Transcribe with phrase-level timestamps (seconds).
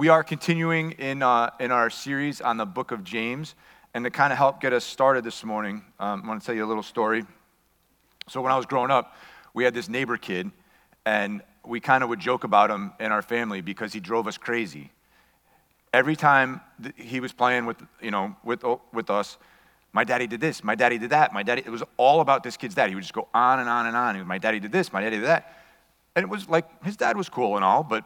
[0.00, 3.54] We are continuing in, uh, in our series on the book of James.
[3.92, 6.54] And to kind of help get us started this morning, um, I want to tell
[6.54, 7.26] you a little story.
[8.26, 9.14] So, when I was growing up,
[9.52, 10.52] we had this neighbor kid,
[11.04, 14.38] and we kind of would joke about him in our family because he drove us
[14.38, 14.90] crazy.
[15.92, 16.62] Every time
[16.96, 18.64] he was playing with, you know, with,
[18.94, 19.36] with us,
[19.92, 22.56] my daddy did this, my daddy did that, my daddy, it was all about this
[22.56, 22.88] kid's dad.
[22.88, 24.26] He would just go on and on and on.
[24.26, 25.62] My daddy did this, my daddy did that.
[26.16, 28.02] And it was like, his dad was cool and all, but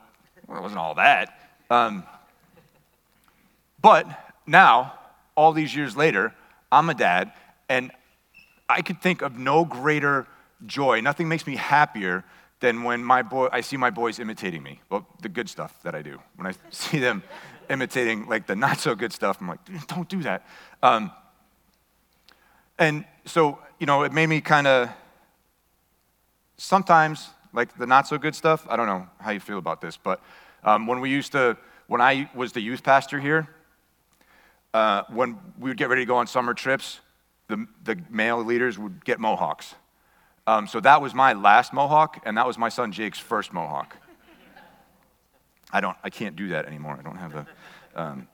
[0.48, 1.43] well, it wasn't all that.
[1.70, 2.04] Um,
[3.80, 4.06] but
[4.46, 4.94] now,
[5.36, 6.34] all these years later,
[6.70, 7.32] I'm a dad,
[7.68, 7.90] and
[8.68, 10.26] I could think of no greater
[10.66, 11.00] joy.
[11.00, 12.24] Nothing makes me happier
[12.60, 14.80] than when my boy, I see my boys imitating me.
[14.88, 16.18] Well, the good stuff that I do.
[16.36, 17.22] When I see them
[17.68, 20.46] imitating like the not so good stuff, I'm like, don't do that.
[20.82, 21.10] Um,
[22.78, 24.88] and so, you know, it made me kind of
[26.56, 28.66] sometimes like the not so good stuff.
[28.68, 30.20] I don't know how you feel about this, but
[30.64, 33.48] um, when we used to, when I was the youth pastor here,
[34.72, 37.00] uh, when we would get ready to go on summer trips,
[37.48, 39.74] the, the male leaders would get mohawks.
[40.46, 43.96] Um, so that was my last mohawk, and that was my son Jake's first mohawk.
[45.72, 46.96] I don't, I can't do that anymore.
[46.98, 47.46] I don't have the,
[47.94, 48.28] um,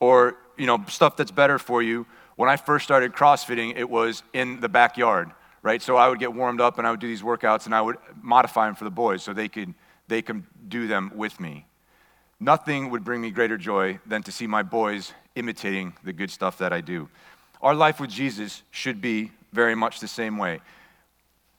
[0.00, 2.06] or you know, stuff that's better for you.
[2.36, 5.30] When I first started CrossFitting, it was in the backyard,
[5.62, 5.82] right?
[5.82, 7.96] So I would get warmed up and I would do these workouts and I would
[8.22, 9.74] modify them for the boys so they could
[10.06, 11.66] they could do them with me.
[12.40, 16.58] Nothing would bring me greater joy than to see my boys imitating the good stuff
[16.58, 17.08] that I do.
[17.60, 20.60] Our life with Jesus should be very much the same way.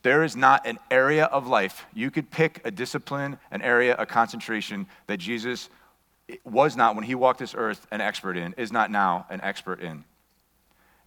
[0.02, 4.06] There is not an area of life, you could pick a discipline, an area, a
[4.06, 5.70] concentration that Jesus
[6.46, 9.82] was not, when he walked this earth, an expert in, is not now an expert
[9.82, 10.06] in.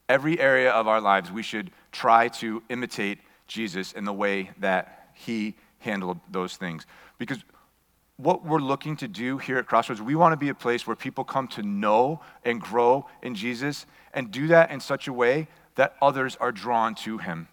[0.08, 5.10] Every area of our lives, we should try to imitate Jesus in the way that
[5.14, 6.84] he handled those things.
[7.18, 7.38] Because
[8.22, 10.96] what we're looking to do here at Crossroads, we want to be a place where
[10.96, 15.48] people come to know and grow in Jesus and do that in such a way
[15.74, 17.48] that others are drawn to him.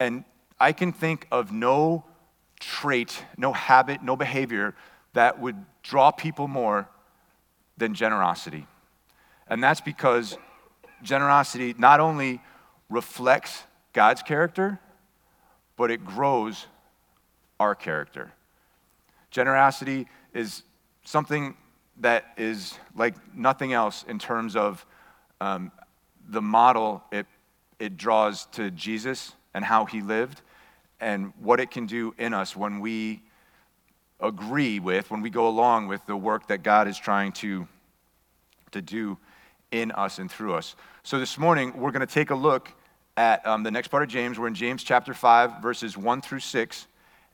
[0.00, 0.24] And
[0.58, 2.04] I can think of no
[2.58, 4.74] trait, no habit, no behavior
[5.12, 6.88] that would draw people more
[7.76, 8.66] than generosity.
[9.48, 10.36] And that's because
[11.02, 12.40] generosity not only
[12.88, 14.78] reflects God's character,
[15.76, 16.66] but it grows
[17.60, 18.32] our character.
[19.32, 20.62] Generosity is
[21.04, 21.56] something
[22.00, 24.84] that is like nothing else in terms of
[25.40, 25.72] um,
[26.28, 27.26] the model it,
[27.78, 30.42] it draws to Jesus and how he lived
[31.00, 33.22] and what it can do in us when we
[34.20, 37.66] agree with, when we go along with the work that God is trying to,
[38.70, 39.16] to do
[39.72, 40.76] in us and through us.
[41.02, 42.70] So this morning, we're going to take a look
[43.16, 44.38] at um, the next part of James.
[44.38, 46.86] We're in James chapter 5, verses 1 through 6.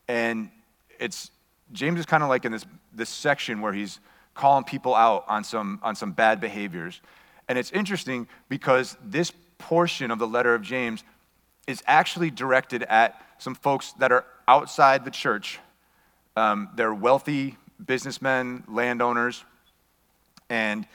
[0.06, 0.50] And
[0.98, 1.30] it's
[1.72, 4.00] James is kind of like in this, this section where he's
[4.34, 7.00] calling people out on some, on some bad behaviors.
[7.48, 11.02] And it's interesting because this portion of the letter of James
[11.66, 15.58] is actually directed at some folks that are outside the church.
[16.36, 19.44] Um, they're wealthy businessmen, landowners,
[20.48, 20.86] and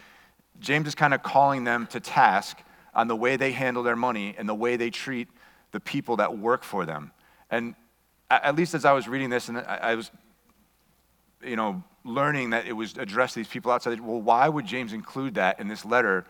[0.59, 2.57] James is kind of calling them to task
[2.93, 5.27] on the way they handle their money and the way they treat
[5.71, 7.11] the people that work for them.
[7.49, 7.75] And
[8.29, 10.11] at least as I was reading this, and I was
[11.45, 13.99] you know, learning that it was addressed to these people outside.
[13.99, 16.25] Well, why would James include that in this letter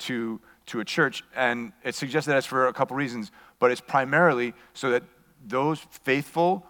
[0.00, 1.24] to, to a church?
[1.34, 5.02] And it suggests that it's for a couple reasons, but it's primarily so that
[5.46, 6.66] those faithful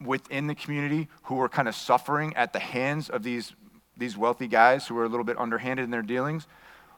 [0.00, 3.52] within the community who were kind of suffering at the hands of these,
[3.96, 6.46] these wealthy guys who were a little bit underhanded in their dealings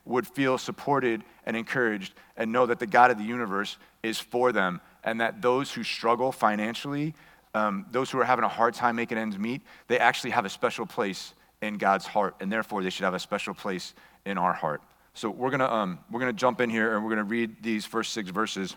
[0.04, 4.52] would feel supported and encouraged and know that the God of the universe is for
[4.52, 7.14] them and that those who struggle financially
[7.54, 10.48] um, those who are having a hard time making ends meet, they actually have a
[10.48, 13.94] special place in God's heart, and therefore they should have a special place
[14.26, 14.82] in our heart.
[15.14, 18.12] So we're gonna um, we're gonna jump in here and we're gonna read these first
[18.12, 18.76] six verses.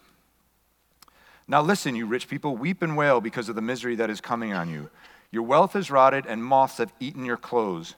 [1.47, 4.53] Now listen, you rich people, weep and wail because of the misery that is coming
[4.53, 4.89] on you.
[5.31, 7.95] Your wealth is rotted, and moths have eaten your clothes.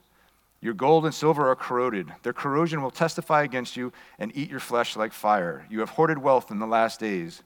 [0.62, 2.12] Your gold and silver are corroded.
[2.24, 5.66] Their corrosion will testify against you and eat your flesh like fire.
[5.70, 7.44] You have hoarded wealth in the last days.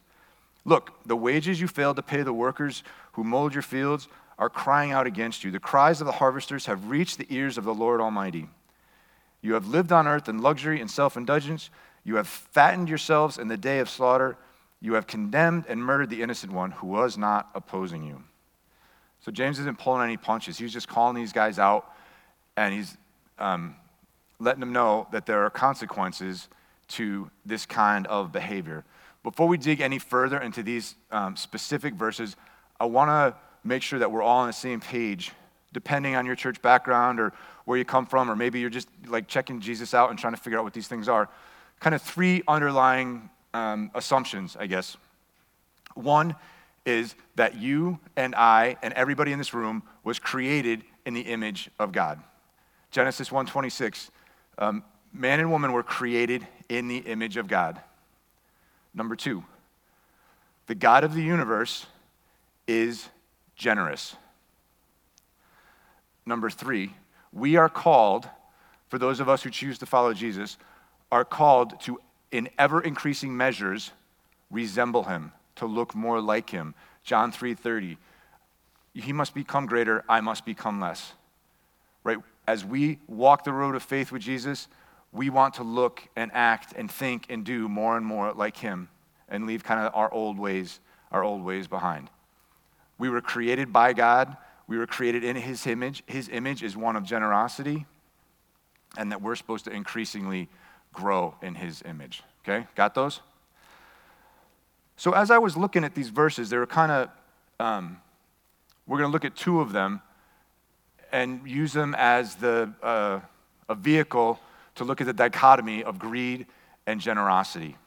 [0.65, 2.83] Look, the wages you failed to pay the workers
[3.13, 4.07] who mowed your fields
[4.39, 5.51] are crying out against you.
[5.51, 8.47] The cries of the harvesters have reached the ears of the Lord Almighty.
[9.41, 11.69] You have lived on earth in luxury and self indulgence.
[12.03, 14.37] You have fattened yourselves in the day of slaughter.
[14.81, 18.23] You have condemned and murdered the innocent one who was not opposing you.
[19.21, 20.57] So James isn't pulling any punches.
[20.57, 21.89] He's just calling these guys out
[22.57, 22.97] and he's
[23.39, 23.75] um,
[24.39, 26.49] letting them know that there are consequences
[26.89, 28.83] to this kind of behavior.
[29.23, 32.35] Before we dig any further into these um, specific verses,
[32.79, 35.31] I want to make sure that we're all on the same page
[35.71, 37.33] depending on your church background or
[37.65, 40.39] where you come from, or maybe you're just like checking Jesus out and trying to
[40.39, 41.29] figure out what these things are.
[41.79, 44.97] Kind of three underlying um, assumptions, I guess.
[45.95, 46.35] One
[46.85, 51.69] is that you and I and everybody in this room was created in the image
[51.79, 52.21] of God.
[52.91, 54.09] Genesis 1:26,
[54.57, 57.81] um, man and woman were created in the image of God.
[58.93, 59.43] Number two,
[60.67, 61.85] the God of the universe
[62.67, 63.09] is
[63.55, 64.15] generous.
[66.25, 66.93] Number three,
[67.31, 68.29] we are called,
[68.87, 70.57] for those of us who choose to follow Jesus,
[71.11, 71.99] are called to,
[72.31, 73.91] in ever increasing measures,
[74.49, 76.73] resemble him, to look more like him.
[77.03, 77.97] John 3:30.
[78.93, 81.13] He must become greater, I must become less.
[82.03, 82.17] Right?
[82.47, 84.67] As we walk the road of faith with Jesus,
[85.13, 88.89] we want to look and act and think and do more and more like him
[89.29, 90.79] and leave kind of our old ways,
[91.11, 92.09] our old ways behind.
[92.97, 94.35] We were created by God.
[94.67, 96.03] We were created in his image.
[96.07, 97.85] His image is one of generosity,
[98.97, 100.49] and that we're supposed to increasingly
[100.91, 102.23] grow in his image.
[102.43, 102.67] Okay?
[102.75, 103.21] Got those?
[104.95, 107.09] So, as I was looking at these verses, they were kind of,
[107.59, 107.97] um,
[108.87, 110.01] we're going to look at two of them
[111.11, 113.19] and use them as the, uh,
[113.69, 114.39] a vehicle
[114.75, 116.45] to look at the dichotomy of greed
[116.85, 117.77] and generosity.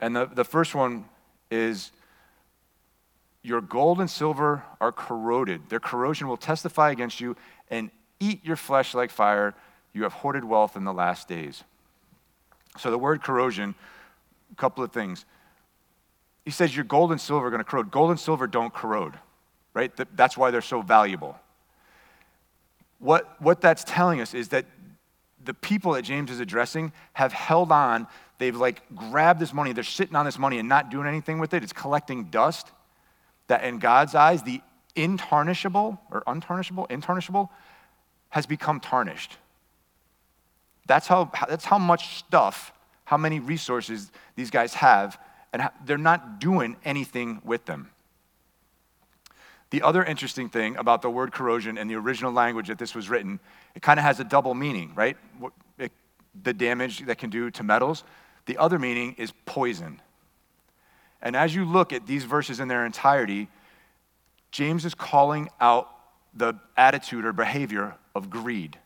[0.00, 1.04] And the, the first one
[1.50, 1.92] is
[3.42, 5.68] your gold and silver are corroded.
[5.68, 7.36] Their corrosion will testify against you
[7.70, 9.54] and eat your flesh like fire.
[9.92, 11.64] You have hoarded wealth in the last days.
[12.78, 13.74] So, the word corrosion,
[14.52, 15.24] a couple of things.
[16.44, 17.90] He says your gold and silver are going to corrode.
[17.90, 19.14] Gold and silver don't corrode,
[19.74, 19.92] right?
[20.16, 21.38] That's why they're so valuable.
[22.98, 24.66] What, what that's telling us is that
[25.44, 28.06] the people that James is addressing have held on.
[28.38, 29.72] They've like grabbed this money.
[29.72, 31.62] They're sitting on this money and not doing anything with it.
[31.62, 32.70] It's collecting dust.
[33.48, 34.60] That in God's eyes, the
[34.94, 37.48] intarnishable or untarnishable, intarnishable,
[38.28, 39.36] has become tarnished.
[40.86, 42.72] That's how, that's how much stuff,
[43.04, 45.18] how many resources these guys have,
[45.52, 47.90] and they're not doing anything with them.
[49.70, 53.08] The other interesting thing about the word corrosion and the original language that this was
[53.08, 53.38] written,
[53.74, 55.16] it kind of has a double meaning, right?
[55.78, 55.92] It,
[56.42, 58.02] the damage that can do to metals.
[58.46, 60.00] The other meaning is poison.
[61.22, 63.48] And as you look at these verses in their entirety,
[64.50, 65.88] James is calling out
[66.34, 68.78] the attitude or behavior of greed.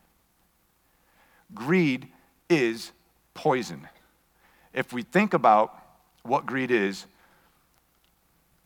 [1.55, 2.09] Greed
[2.51, 2.93] is
[3.33, 3.89] poison.
[4.73, 5.79] If we think about
[6.23, 7.07] what greed is,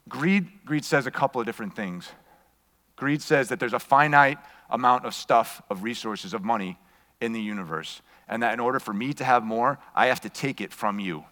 [0.09, 2.09] Greed, greed says a couple of different things.
[2.97, 4.39] Greed says that there's a finite
[4.71, 6.79] amount of stuff, of resources, of money
[7.21, 10.29] in the universe, and that in order for me to have more, I have to
[10.29, 11.25] take it from you.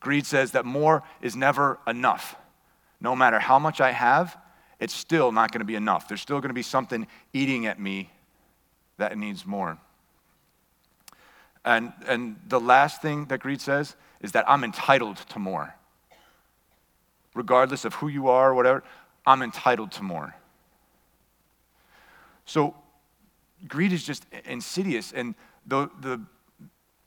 [0.00, 2.36] Greed says that more is never enough.
[3.00, 4.36] No matter how much I have,
[4.78, 6.06] it's still not going to be enough.
[6.06, 8.10] There's still going to be something eating at me
[8.96, 9.78] that needs more.
[11.64, 15.74] And, and the last thing that greed says is that I'm entitled to more
[17.38, 18.82] regardless of who you are or whatever,
[19.24, 20.34] I'm entitled to more.
[22.44, 22.74] So
[23.68, 25.12] greed is just insidious.
[25.12, 26.20] And the, the,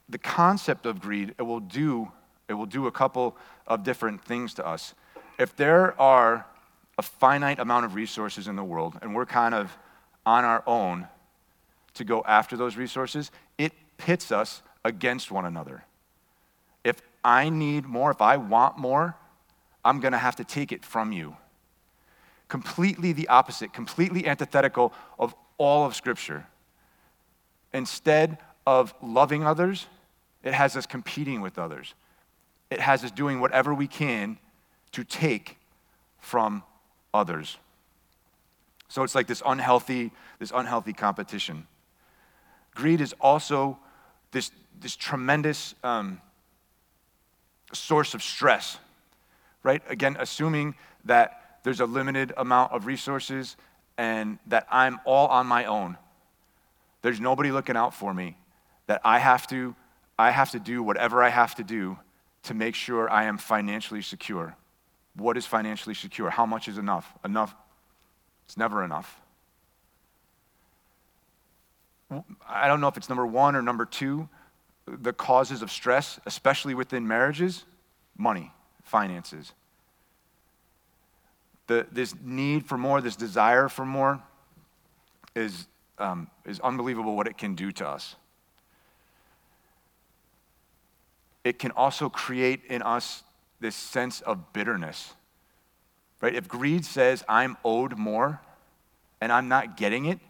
[0.08, 2.10] the concept of greed, it will do,
[2.48, 3.36] it will do a couple
[3.66, 4.94] of different things to us.
[5.38, 6.46] If there are
[6.96, 9.76] a finite amount of resources in the world and we're kind of
[10.24, 11.08] on our own
[11.92, 15.84] to go after those resources, it pits us against one another.
[16.84, 19.14] If I need more, if I want more,
[19.84, 21.36] I'm going to have to take it from you.
[22.48, 26.46] Completely the opposite, completely antithetical of all of Scripture.
[27.72, 29.86] Instead of loving others,
[30.42, 31.94] it has us competing with others.
[32.70, 34.38] It has us doing whatever we can
[34.92, 35.58] to take
[36.20, 36.62] from
[37.14, 37.58] others.
[38.88, 41.66] So it's like this unhealthy, this unhealthy competition.
[42.74, 43.78] Greed is also
[44.32, 46.20] this, this tremendous um,
[47.72, 48.78] source of stress
[49.62, 49.82] right?
[49.88, 53.56] Again, assuming that there's a limited amount of resources
[53.96, 55.96] and that I'm all on my own.
[57.02, 58.36] There's nobody looking out for me.
[58.86, 59.74] That I have to
[60.18, 61.98] I have to do whatever I have to do
[62.44, 64.56] to make sure I am financially secure.
[65.16, 66.30] What is financially secure?
[66.30, 67.10] How much is enough?
[67.24, 67.54] Enough.
[68.44, 69.20] It's never enough.
[72.46, 74.28] I don't know if it's number 1 or number 2
[74.86, 77.64] the causes of stress, especially within marriages,
[78.18, 78.52] money
[78.92, 79.54] finances.
[81.66, 84.22] The, this need for more, this desire for more,
[85.34, 85.66] is,
[85.98, 88.16] um, is unbelievable what it can do to us.
[91.42, 93.24] It can also create in us
[93.60, 95.14] this sense of bitterness.
[96.20, 96.34] Right?
[96.34, 98.40] If greed says, I'm owed more,
[99.22, 100.20] and I'm not getting it,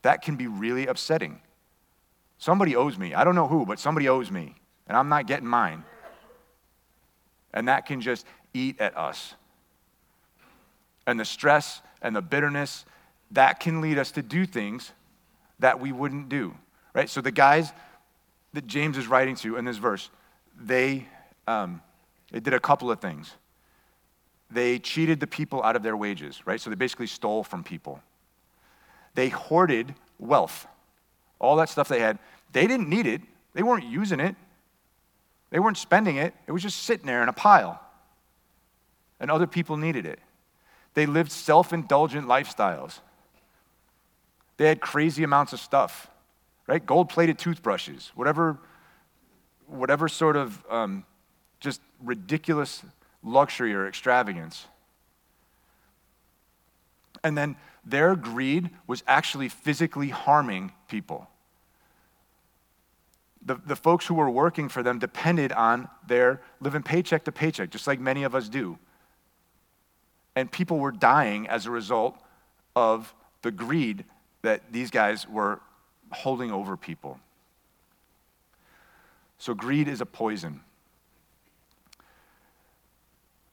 [0.00, 1.40] that can be really upsetting.
[2.38, 3.12] Somebody owes me.
[3.14, 4.54] I don't know who, but somebody owes me,
[4.88, 5.84] and I'm not getting mine.
[7.52, 9.34] And that can just eat at us.
[11.06, 12.84] And the stress and the bitterness,
[13.32, 14.92] that can lead us to do things
[15.58, 16.54] that we wouldn't do,
[16.94, 17.08] right?
[17.08, 17.72] So the guys
[18.52, 20.10] that James is writing to in this verse,
[20.60, 21.06] they,
[21.46, 21.80] um,
[22.30, 23.32] they did a couple of things.
[24.50, 26.60] They cheated the people out of their wages, right?
[26.60, 28.00] So they basically stole from people.
[29.14, 30.66] They hoarded wealth,
[31.38, 32.18] all that stuff they had.
[32.52, 33.22] They didn't need it,
[33.54, 34.36] they weren't using it,
[35.52, 36.34] they weren't spending it.
[36.46, 37.78] It was just sitting there in a pile.
[39.20, 40.18] And other people needed it.
[40.94, 43.00] They lived self indulgent lifestyles.
[44.56, 46.08] They had crazy amounts of stuff,
[46.66, 46.84] right?
[46.84, 48.58] Gold plated toothbrushes, whatever,
[49.66, 51.04] whatever sort of um,
[51.60, 52.82] just ridiculous
[53.22, 54.66] luxury or extravagance.
[57.22, 61.28] And then their greed was actually physically harming people.
[63.44, 67.70] The, the folks who were working for them depended on their living paycheck to paycheck,
[67.70, 68.78] just like many of us do.
[70.36, 72.16] And people were dying as a result
[72.76, 74.04] of the greed
[74.42, 75.60] that these guys were
[76.12, 77.18] holding over people.
[79.38, 80.60] So, greed is a poison.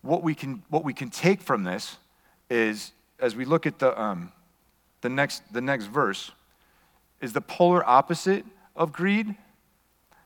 [0.01, 1.98] What we can, what we can take from this
[2.50, 4.31] is, as we look at the, um,
[5.01, 6.31] the, next, the next verse,
[7.22, 9.36] is the polar opposite of greed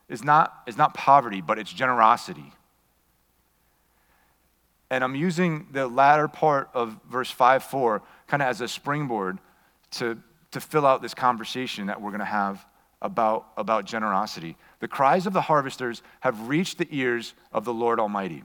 [0.08, 2.52] is not, is not poverty, but it's generosity.
[4.90, 9.38] And I'm using the latter part of verse 5 4 kind of as a springboard
[9.92, 10.18] to,
[10.52, 12.64] to fill out this conversation that we're going to have
[13.02, 14.56] about, about generosity.
[14.80, 18.44] The cries of the harvesters have reached the ears of the Lord Almighty.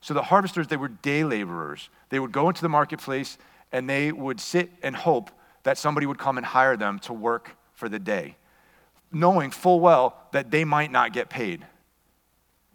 [0.00, 1.88] So the harvesters, they were day laborers.
[2.08, 3.38] They would go into the marketplace
[3.70, 5.30] and they would sit and hope
[5.62, 8.36] that somebody would come and hire them to work for the day,
[9.14, 11.64] knowing full well that they might not get paid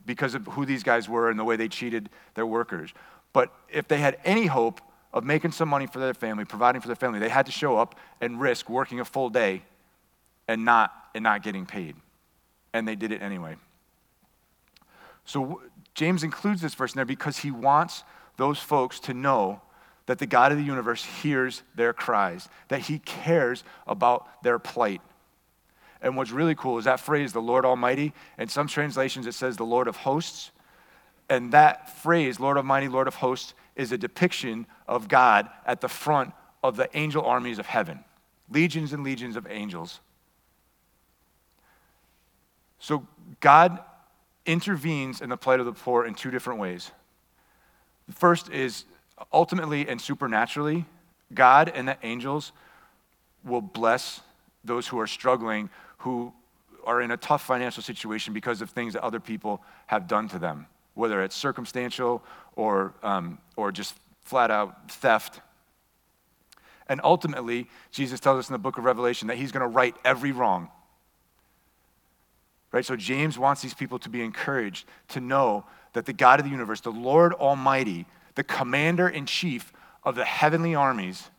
[0.06, 2.94] because of who these guys were and the way they cheated their workers.
[3.34, 4.82] But if they had any hope
[5.13, 7.77] of making some money for their family, providing for their family, they had to show
[7.77, 9.63] up and risk working a full day
[10.48, 11.96] and not, and not getting paid.
[12.74, 13.56] And they did it anyway.
[15.25, 15.62] So
[15.94, 18.03] James includes this verse in there because he wants
[18.38, 19.62] those folks to know
[20.06, 25.01] that the God of the universe hears their cries, that he cares about their plight.
[26.01, 28.13] And what's really cool is that phrase, the Lord Almighty.
[28.38, 30.51] In some translations, it says the Lord of hosts.
[31.30, 35.89] And that phrase, Lord Almighty, Lord of hosts, is a depiction of God at the
[35.89, 38.04] front of the angel armies of heaven
[38.50, 40.00] legions and legions of angels.
[42.80, 43.06] So
[43.39, 43.80] God
[44.46, 46.92] intervenes in the plight of the poor in two different ways.
[48.08, 48.86] The first is
[49.34, 50.86] ultimately and supernaturally,
[51.34, 52.54] God and the angels
[53.44, 54.22] will bless
[54.63, 56.34] those who are struggling who
[56.84, 60.39] are in a tough financial situation because of things that other people have done to
[60.39, 62.24] them, whether it's circumstantial
[62.56, 65.42] or, um, or just flat out theft.
[66.88, 69.96] And ultimately, Jesus tells us in the book of Revelation that he's going to right
[70.06, 70.70] every wrong.
[72.72, 72.86] Right?
[72.86, 76.51] So James wants these people to be encouraged to know that the God of the
[76.51, 79.74] universe, the Lord Almighty, the commander in chief
[80.04, 81.30] of the heavenly armies,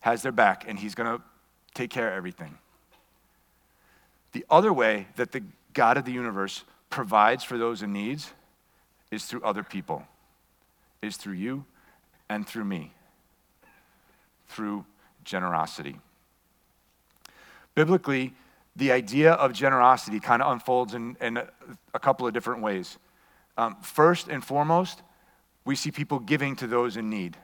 [0.00, 1.22] has their back and he's going to
[1.74, 2.58] take care of everything.
[4.34, 8.32] The other way that the God of the universe provides for those in needs
[9.10, 10.04] is through other people,
[11.00, 11.64] is through you
[12.28, 12.92] and through me,
[14.48, 14.84] through
[15.22, 16.00] generosity.
[17.76, 18.34] Biblically,
[18.74, 21.46] the idea of generosity kind of unfolds in, in a,
[21.94, 22.98] a, couple of different ways.
[23.56, 25.02] Um, first and foremost,
[25.64, 27.36] we see people giving to those in need,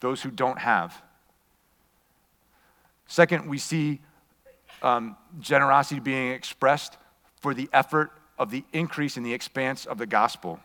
[0.00, 1.00] those who don't have.
[3.06, 4.00] Second, we see
[4.82, 6.96] um, generosity being expressed
[7.40, 10.60] for the effort of the increase in the expanse of the gospel.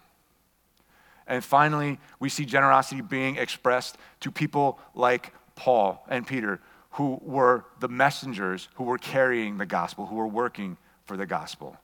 [1.27, 6.59] And finally, we see generosity being expressed to people like Paul and Peter,
[6.91, 11.75] who were the messengers who were carrying the gospel, who were working for the gospel.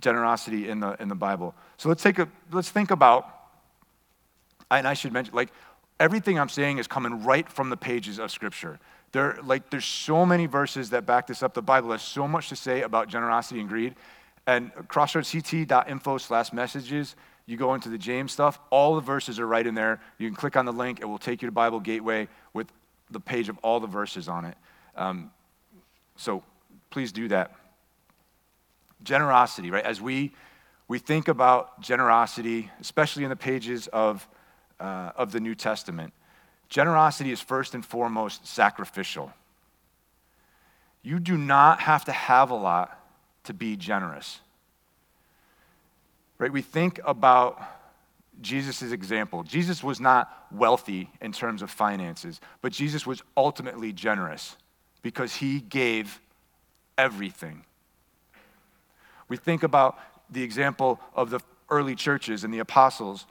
[0.00, 1.54] Generosity in the, in the Bible.
[1.76, 3.28] So let's, take a, let's think about,
[4.70, 5.52] and I should mention, like,
[6.00, 8.78] everything I'm saying is coming right from the pages of Scripture.
[9.12, 11.54] There, like, there's so many verses that back this up.
[11.54, 13.94] The Bible has so much to say about generosity and greed.
[14.46, 17.14] And crossroadsct.info slash messages,
[17.46, 20.00] you go into the James stuff, all the verses are right in there.
[20.18, 22.66] You can click on the link, it will take you to Bible Gateway with
[23.10, 24.56] the page of all the verses on it.
[24.96, 25.30] Um,
[26.16, 26.42] so
[26.90, 27.54] please do that.
[29.02, 29.84] Generosity, right?
[29.84, 30.32] As we,
[30.88, 34.26] we think about generosity, especially in the pages of
[34.80, 36.12] uh, of the New Testament,
[36.72, 39.30] generosity is first and foremost sacrificial.
[41.02, 42.98] You do not have to have a lot
[43.44, 44.40] to be generous.
[46.38, 46.50] Right?
[46.50, 47.62] We think about
[48.40, 49.42] Jesus' example.
[49.42, 54.56] Jesus was not wealthy in terms of finances, but Jesus was ultimately generous
[55.02, 56.22] because he gave
[56.96, 57.64] everything.
[59.28, 59.98] We think about
[60.30, 63.26] the example of the early churches and the apostles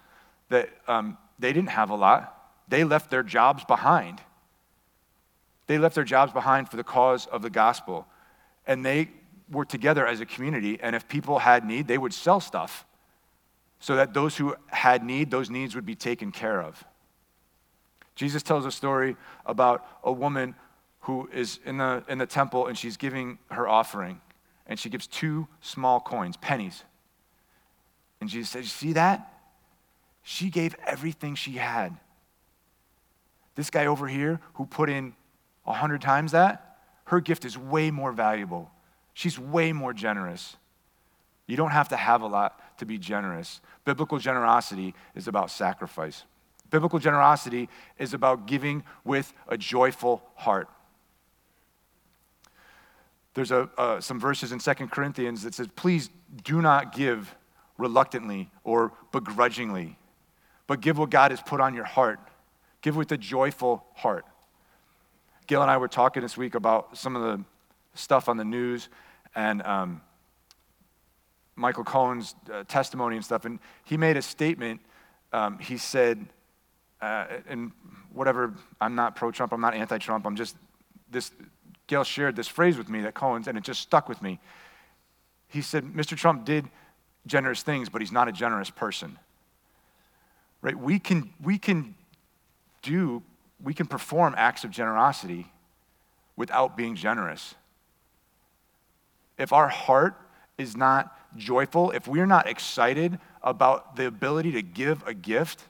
[0.50, 2.38] that um, they didn't have a lot,
[2.72, 4.22] they left their jobs behind.
[5.68, 8.08] They left their jobs behind for the cause of the gospel.
[8.66, 9.10] And they
[9.52, 12.86] were together as a community, and if people had need, they would sell stuff
[13.82, 16.82] so that those who had need, those needs would be taken care of.
[18.16, 20.56] Jesus tells a story about a woman
[21.02, 24.22] who is in the, in the temple and she's giving her offering,
[24.66, 26.86] and she gives two small coins, pennies.
[28.22, 29.28] And Jesus says, You see that?
[30.24, 31.98] She gave everything she had.
[33.56, 35.14] This guy over here who put in
[35.66, 38.72] a hundred times that, her gift is way more valuable.
[39.14, 40.56] She's way more generous.
[41.48, 43.60] You don't have to have a lot to be generous.
[43.84, 46.24] Biblical generosity is about sacrifice.
[46.70, 47.68] Biblical generosity
[48.00, 50.70] is about giving with a joyful heart.
[53.34, 56.10] There's a, uh, some verses in 2 Corinthians that says, please
[56.44, 57.36] do not give
[57.78, 59.98] reluctantly or begrudgingly,
[60.68, 62.20] but give what God has put on your heart.
[62.82, 64.26] Give with a joyful heart.
[65.48, 67.44] Gail and I were talking this week about some of the
[67.94, 68.90] stuff on the news,
[69.36, 70.02] and um,
[71.56, 74.82] Michael Cohen's uh, testimony and stuff, and he made a statement.
[75.34, 76.26] Um, he said,
[77.02, 77.72] uh, and
[78.14, 80.56] whatever, I'm not pro Trump, I'm not anti Trump, I'm just,
[81.10, 81.32] this,
[81.88, 84.40] Gail shared this phrase with me that Cohen's, and it just stuck with me.
[85.48, 86.16] He said, Mr.
[86.16, 86.66] Trump did
[87.28, 89.20] generous things, but he's not a generous person.
[90.62, 90.78] Right?
[90.78, 91.96] We can, we can
[92.82, 93.24] do,
[93.64, 95.52] we can perform acts of generosity
[96.36, 97.56] without being generous.
[99.38, 100.16] If our heart
[100.58, 105.64] is not joyful, if we're not excited about the ability to give a gift,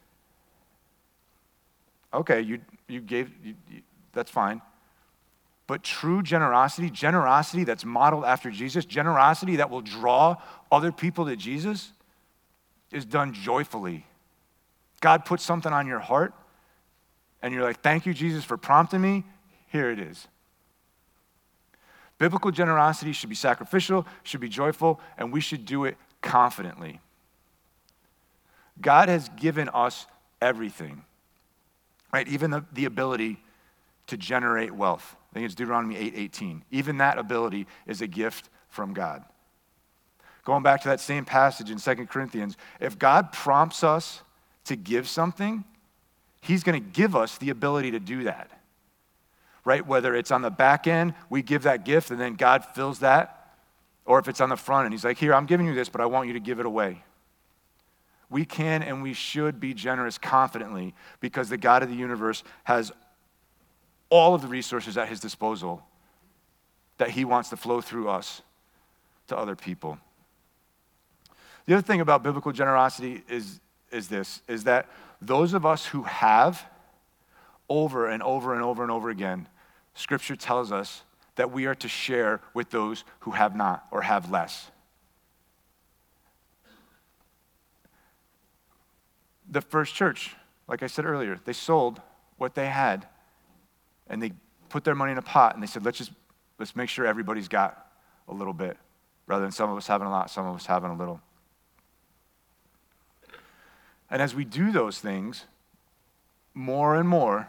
[2.13, 3.81] okay, you, you gave, you, you,
[4.13, 4.61] that's fine.
[5.67, 10.35] But true generosity, generosity that's modeled after Jesus, generosity that will draw
[10.69, 11.93] other people to Jesus,
[12.91, 14.05] is done joyfully.
[14.99, 16.33] God puts something on your heart,
[17.41, 19.23] and you're like, thank you, Jesus, for prompting me.
[19.67, 20.27] Here it is.
[22.17, 26.99] Biblical generosity should be sacrificial, should be joyful, and we should do it confidently.
[28.79, 30.05] God has given us
[30.39, 31.03] everything,
[32.13, 32.27] right?
[32.27, 33.41] Even the, the ability
[34.07, 35.15] to generate wealth.
[35.31, 36.63] I think it's Deuteronomy 8 18.
[36.71, 39.23] Even that ability is a gift from God.
[40.43, 44.21] Going back to that same passage in 2 Corinthians, if God prompts us
[44.65, 45.63] to give something,
[46.41, 48.51] He's going to give us the ability to do that
[49.65, 49.85] right?
[49.85, 53.55] Whether it's on the back end, we give that gift and then God fills that,
[54.05, 56.01] or if it's on the front and He's like, Here, I'm giving you this, but
[56.01, 57.03] I want you to give it away.
[58.29, 62.91] We can and we should be generous confidently because the God of the universe has
[64.09, 65.83] all of the resources at His disposal
[66.97, 68.41] that He wants to flow through us
[69.27, 69.97] to other people.
[71.65, 73.59] The other thing about biblical generosity is,
[73.91, 74.89] is this is that
[75.21, 76.65] those of us who have
[77.69, 79.47] over and over and over and over again,
[79.93, 81.03] Scripture tells us
[81.35, 84.71] that we are to share with those who have not or have less.
[89.49, 90.35] The first church,
[90.67, 92.01] like I said earlier, they sold
[92.37, 93.07] what they had
[94.07, 94.31] and they
[94.69, 96.11] put their money in a pot and they said, let's just
[96.57, 97.91] let's make sure everybody's got
[98.27, 98.77] a little bit
[99.27, 101.21] rather than some of us having a lot, some of us having a little.
[104.11, 105.45] And as we do those things,
[106.53, 107.47] more and more,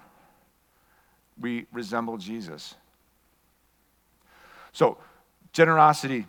[1.38, 2.77] we resemble Jesus.
[4.72, 4.96] So,
[5.53, 6.27] generosity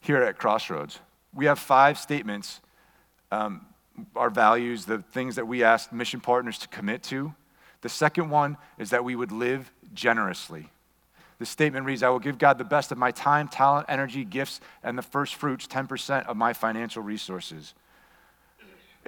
[0.00, 1.00] here at Crossroads.
[1.34, 2.60] We have five statements,
[3.32, 3.66] um,
[4.14, 7.34] our values, the things that we ask mission partners to commit to.
[7.80, 10.70] The second one is that we would live generously.
[11.38, 14.60] The statement reads I will give God the best of my time, talent, energy, gifts,
[14.82, 17.74] and the first fruits, 10% of my financial resources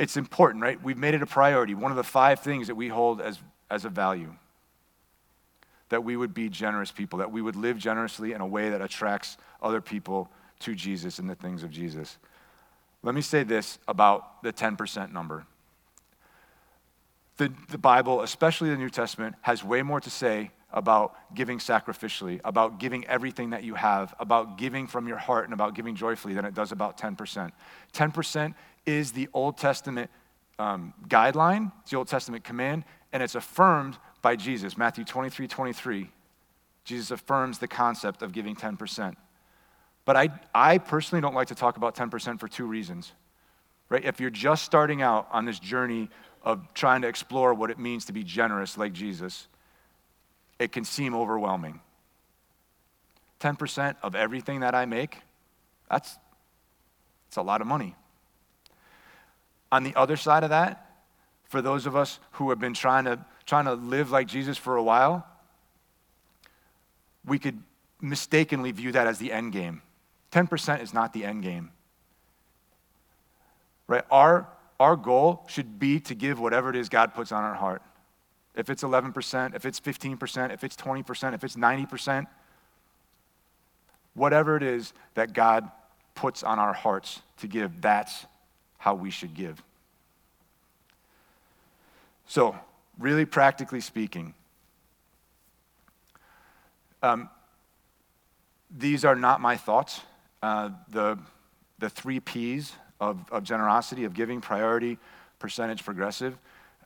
[0.00, 0.82] it's important, right?
[0.82, 1.74] We've made it a priority.
[1.74, 3.38] One of the five things that we hold as,
[3.70, 4.34] as a value
[5.90, 8.80] that we would be generous people, that we would live generously in a way that
[8.80, 12.16] attracts other people to Jesus and the things of Jesus.
[13.02, 15.44] Let me say this about the 10% number.
[17.38, 22.40] The, the Bible, especially the New Testament, has way more to say about giving sacrificially,
[22.44, 26.34] about giving everything that you have, about giving from your heart, and about giving joyfully
[26.34, 27.50] than it does about 10%.
[27.92, 28.54] 10%
[28.86, 30.10] is the Old Testament
[30.58, 34.76] um, guideline, it's the Old Testament command, and it's affirmed by Jesus.
[34.76, 36.10] Matthew 23 23.
[36.84, 39.14] Jesus affirms the concept of giving 10%.
[40.04, 43.12] But I, I personally don't like to talk about 10% for two reasons.
[43.88, 44.04] Right?
[44.04, 46.08] If you're just starting out on this journey
[46.42, 49.46] of trying to explore what it means to be generous like Jesus,
[50.60, 51.80] it can seem overwhelming.
[53.40, 55.16] 10% of everything that I make,
[55.90, 56.18] that's,
[57.26, 57.96] that's a lot of money.
[59.72, 60.86] On the other side of that,
[61.44, 64.76] for those of us who have been trying to, trying to live like Jesus for
[64.76, 65.26] a while,
[67.24, 67.60] we could
[68.00, 69.80] mistakenly view that as the end game.
[70.32, 71.70] 10% is not the end game.
[73.86, 74.04] Right?
[74.10, 74.46] Our,
[74.78, 77.82] our goal should be to give whatever it is God puts on our heart.
[78.54, 82.26] If it's 11%, if it's 15%, if it's 20%, if it's 90%,
[84.14, 85.70] whatever it is that God
[86.14, 88.26] puts on our hearts to give, that's
[88.78, 89.62] how we should give.
[92.26, 92.56] So,
[92.98, 94.34] really practically speaking,
[97.02, 97.28] um,
[98.70, 100.00] these are not my thoughts.
[100.42, 101.18] Uh, the,
[101.78, 104.98] the three P's of, of generosity, of giving, priority,
[105.38, 106.36] percentage, progressive,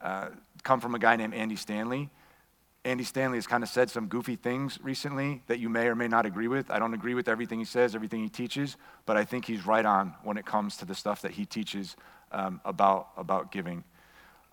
[0.01, 0.29] uh,
[0.63, 2.11] come from a guy named Andy Stanley.
[2.85, 6.09] Andy Stanley has kind of said some goofy things recently that you may or may
[6.09, 6.71] not agree with.
[6.71, 8.77] I don't agree with everything he says, everything he teaches,
[9.07, 11.97] but I think he's right on when it comes to the stuff that he teaches
[12.31, 13.85] um, about, about giving.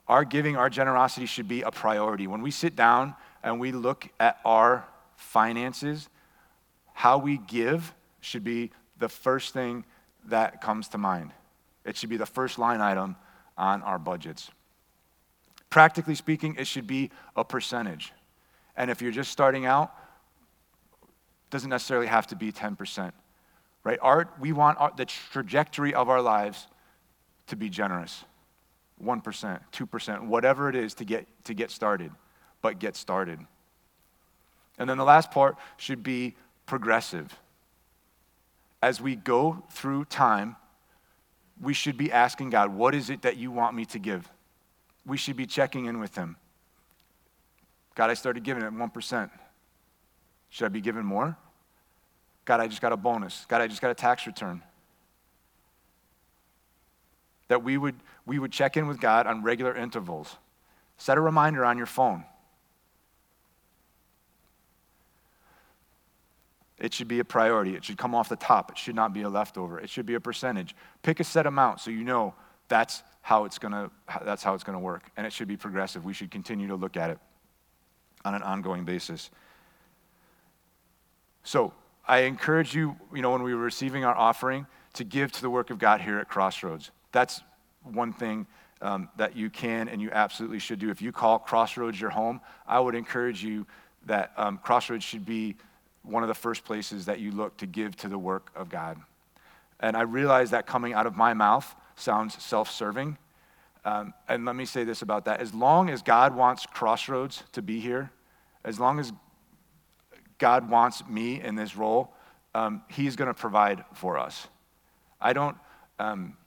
[0.08, 2.27] Our giving, our generosity should be a priority.
[2.27, 6.08] When we sit down and we look at our finances,
[6.93, 9.84] how we give should be the first thing
[10.25, 11.32] that comes to mind.
[11.84, 13.15] It should be the first line item
[13.58, 14.51] on our budgets.
[15.71, 18.13] Practically speaking, it should be a percentage.
[18.77, 19.91] And if you're just starting out,
[21.49, 23.12] doesn't necessarily have to be 10%.
[23.84, 23.97] Right?
[23.99, 26.67] Art, we want our, the trajectory of our lives
[27.47, 28.23] to be generous.
[29.03, 32.12] 1%, 2%, whatever it is to get, to get started,
[32.62, 33.39] but get started.
[34.77, 36.36] And then the last part should be
[36.67, 37.36] progressive
[38.81, 40.55] as we go through time,
[41.62, 44.29] we should be asking God, what is it that you want me to give?
[45.05, 46.35] We should be checking in with Him.
[47.95, 49.29] God, I started giving at 1%.
[50.49, 51.37] Should I be giving more?
[52.45, 53.45] God, I just got a bonus.
[53.47, 54.61] God, I just got a tax return.
[57.47, 60.37] That we would, we would check in with God on regular intervals.
[60.97, 62.25] Set a reminder on your phone.
[66.77, 67.75] It should be a priority.
[67.75, 68.71] It should come off the top.
[68.71, 69.79] It should not be a leftover.
[69.79, 70.75] It should be a percentage.
[71.03, 72.33] Pick a set amount so you know
[72.71, 73.91] that's how it's going to
[74.23, 76.05] that's how it's going to work and it should be progressive.
[76.05, 77.19] We should continue to look at it
[78.23, 79.29] on an ongoing basis.
[81.43, 81.73] So,
[82.07, 85.49] I encourage you, you know, when we were receiving our offering to give to the
[85.49, 86.91] work of God here at Crossroads.
[87.12, 87.41] That's
[87.84, 88.47] one thing
[88.81, 90.89] um, that you can and you absolutely should do.
[90.89, 93.65] If you call Crossroads your home, I would encourage you
[94.07, 95.55] that um, Crossroads should be
[96.03, 98.97] one of the first places that you look to give to the work of God.
[99.79, 103.17] And I realize that coming out of my mouth sounds self serving.
[103.83, 105.39] Um, and let me say this about that.
[105.39, 108.11] As long as God wants Crossroads to be here,
[108.63, 109.11] as long as
[110.37, 112.13] God wants me in this role,
[112.53, 114.47] um, He's going to provide for us.
[115.19, 115.57] I don't,
[115.99, 116.37] um,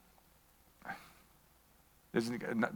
[2.13, 2.31] this is,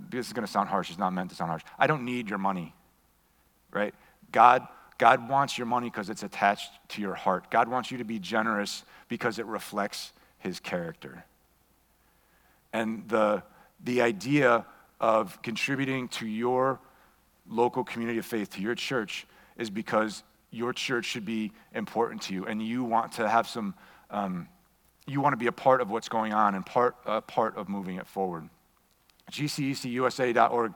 [0.09, 0.89] this is going to sound harsh.
[0.89, 1.63] It's not meant to sound harsh.
[1.77, 2.73] I don't need your money,
[3.71, 3.93] right?
[4.31, 4.67] God
[4.99, 7.49] God wants your money because it's attached to your heart.
[7.49, 11.23] God wants you to be generous because it reflects his character.
[12.73, 13.43] And the,
[13.83, 14.65] the idea
[14.99, 16.79] of contributing to your
[17.47, 19.25] local community of faith, to your church,
[19.57, 23.73] is because your church should be important to you and you want to have some,
[24.09, 24.47] um,
[25.07, 27.69] you want to be a part of what's going on and part, uh, part of
[27.69, 28.49] moving it forward.
[29.31, 30.73] GCECUSA.org,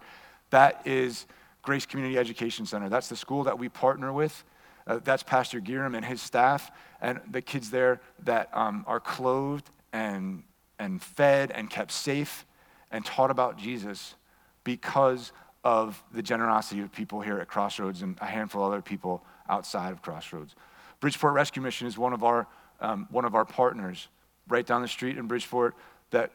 [0.51, 1.25] that is
[1.63, 2.89] Grace Community Education Center.
[2.89, 4.43] That's the school that we partner with.
[4.85, 6.69] Uh, that's Pastor Giram and his staff,
[7.01, 10.43] and the kids there that um, are clothed and,
[10.79, 12.45] and fed and kept safe
[12.91, 14.15] and taught about Jesus
[14.63, 15.31] because
[15.63, 19.91] of the generosity of people here at Crossroads and a handful of other people outside
[19.91, 20.55] of Crossroads.
[20.99, 22.47] Bridgeport Rescue Mission is one of our,
[22.81, 24.07] um, one of our partners
[24.47, 25.75] right down the street in Bridgeport
[26.11, 26.31] that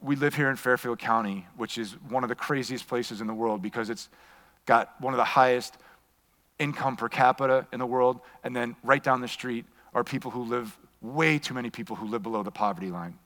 [0.00, 3.34] we live here in Fairfield County, which is one of the craziest places in the
[3.34, 4.08] world because it's
[4.66, 5.76] got one of the highest
[6.58, 10.42] income per capita in the world, and then right down the street are people who
[10.42, 13.18] live, way too many people who live below the poverty line.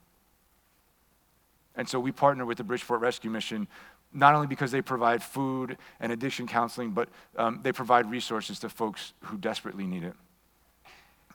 [1.76, 3.68] And so we partner with the Bridgeport Rescue Mission
[4.12, 8.68] not only because they provide food and addiction counseling, but um, they provide resources to
[8.68, 10.14] folks who desperately need it.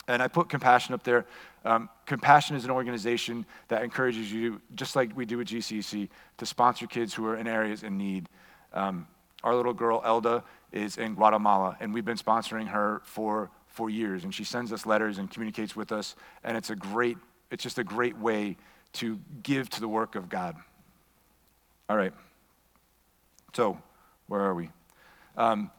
[0.08, 1.26] And I put Compassion up there.
[1.64, 6.46] Um, Compassion is an organization that encourages you, just like we do at GCC, to
[6.46, 8.28] sponsor kids who are in areas in need.
[8.74, 9.08] Um,
[9.44, 14.24] our little girl, Elda, is in Guatemala, and we've been sponsoring her for, for years.
[14.24, 17.18] And she sends us letters and communicates with us, and it's a great,
[17.52, 18.58] it's just a great way
[18.94, 20.56] to give to the work of God.
[21.90, 22.14] All right.
[23.54, 23.78] So,
[24.28, 24.70] where are we?
[25.38, 25.72] Um,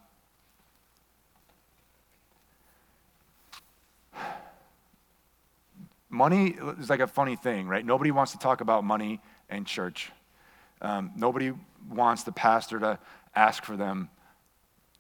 [6.10, 7.84] money is like a funny thing, right?
[7.84, 10.12] Nobody wants to talk about money and church.
[10.80, 11.52] Um, nobody
[11.88, 12.98] wants the pastor to
[13.34, 14.10] ask for them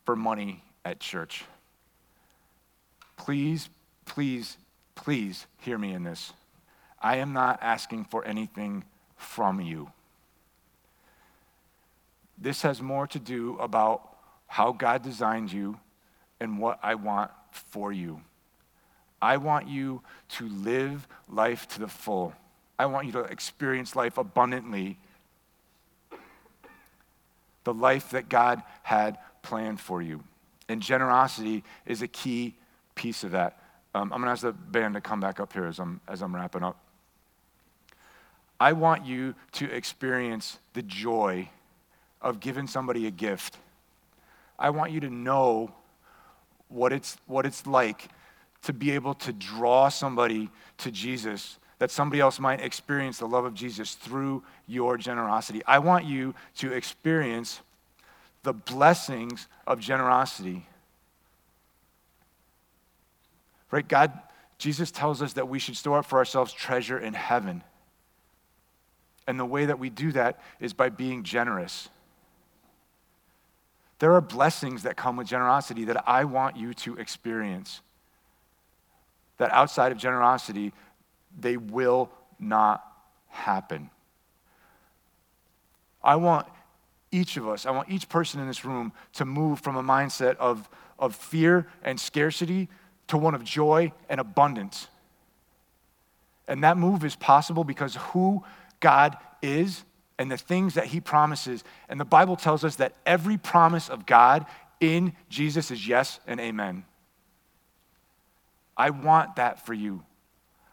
[0.04, 1.44] for money at church.
[3.16, 3.68] Please,
[4.06, 4.56] please,
[4.94, 6.32] please hear me in this.
[7.02, 8.84] I am not asking for anything
[9.16, 9.90] from you.
[12.38, 15.78] This has more to do about how God designed you
[16.40, 18.20] and what I want for you.
[19.20, 22.34] I want you to live life to the full.
[22.78, 24.98] I want you to experience life abundantly.
[27.64, 30.24] The life that God had planned for you.
[30.68, 32.56] And generosity is a key
[32.96, 33.62] piece of that.
[33.94, 36.22] Um, I'm going to ask the band to come back up here as I'm, as
[36.22, 36.81] I'm wrapping up.
[38.62, 41.48] I want you to experience the joy
[42.20, 43.56] of giving somebody a gift.
[44.56, 45.74] I want you to know
[46.68, 48.06] what it's, what it's like
[48.62, 50.48] to be able to draw somebody
[50.78, 55.62] to Jesus, that somebody else might experience the love of Jesus through your generosity.
[55.66, 57.62] I want you to experience
[58.44, 60.68] the blessings of generosity.
[63.72, 63.88] Right?
[63.88, 64.12] God,
[64.56, 67.64] Jesus tells us that we should store up for ourselves treasure in heaven.
[69.26, 71.88] And the way that we do that is by being generous.
[73.98, 77.80] There are blessings that come with generosity that I want you to experience
[79.38, 80.72] that outside of generosity,
[81.38, 82.84] they will not
[83.28, 83.90] happen.
[86.02, 86.46] I want
[87.10, 90.36] each of us, I want each person in this room to move from a mindset
[90.36, 92.68] of, of fear and scarcity
[93.08, 94.88] to one of joy and abundance.
[96.48, 98.42] And that move is possible because who
[98.82, 99.84] God is
[100.18, 101.64] and the things that He promises.
[101.88, 104.44] And the Bible tells us that every promise of God
[104.78, 106.84] in Jesus is yes and amen.
[108.76, 110.02] I want that for you.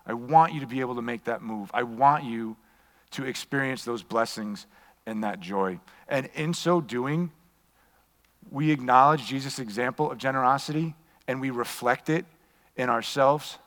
[0.06, 1.69] I want you to be able to make that move.
[1.74, 2.58] I want you
[3.12, 4.65] to experience those blessings
[5.06, 5.80] and that joy.
[6.08, 7.32] And in so doing,
[8.52, 10.95] we acknowledge Jesus' example of generosity
[11.28, 12.26] and we reflect it
[12.76, 13.60] in ourselves.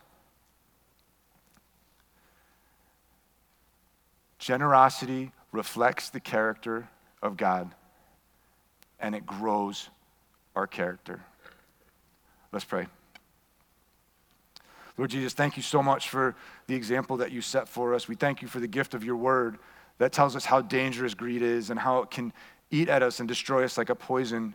[4.42, 6.88] Generosity reflects the character
[7.22, 7.72] of God
[8.98, 9.88] and it grows
[10.56, 11.20] our character.
[12.50, 12.88] Let's pray.
[14.98, 16.34] Lord Jesus, thank you so much for
[16.66, 18.08] the example that you set for us.
[18.08, 19.58] We thank you for the gift of your word
[19.98, 22.32] that tells us how dangerous greed is and how it can
[22.72, 24.54] eat at us and destroy us like a poison.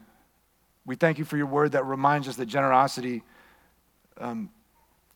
[0.86, 3.24] We thank you for your word that reminds us that generosity
[4.18, 4.50] um,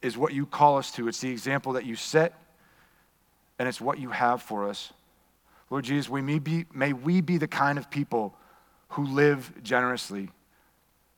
[0.01, 1.09] is what you call us to.
[1.09, 2.40] It's the example that you set,
[3.61, 4.91] and it's what you have for us.
[5.69, 8.33] Lord Jesus, we may, be, may we be the kind of people
[8.89, 10.31] who live generously,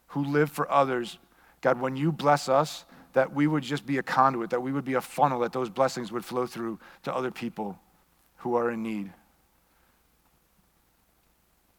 [0.07, 1.19] who live for others.
[1.61, 4.83] God, when you bless us, that we would just be a conduit, that we would
[4.83, 7.79] be a funnel, that those blessings would flow through to other people
[8.39, 9.13] who are in need.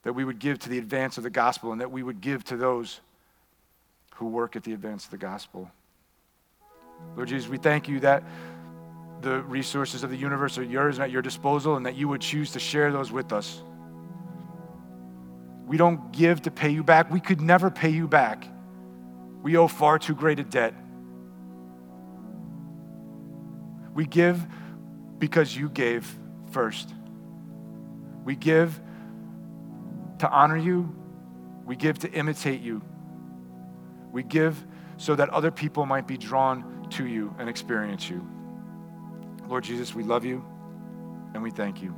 [0.05, 2.43] That we would give to the advance of the gospel and that we would give
[2.45, 3.03] to those
[4.15, 5.71] who work at the advance of the gospel.
[7.17, 8.23] Lord Jesus, we thank you that
[9.21, 12.21] the resources of the universe are yours and at your disposal and that you would
[12.21, 13.63] choose to share those with us.
[15.67, 17.11] We don't give to pay you back.
[17.11, 18.47] We could never pay you back.
[19.43, 20.75] We owe far too great a debt.
[23.95, 24.45] We give
[25.19, 26.07] because you gave
[26.51, 26.93] first.
[28.25, 28.79] We give
[30.19, 30.95] to honor you.
[31.65, 32.83] We give to imitate you.
[34.13, 34.63] We give
[34.97, 38.27] so that other people might be drawn to you and experience you.
[39.49, 40.45] Lord Jesus, we love you
[41.35, 41.93] and we thank you.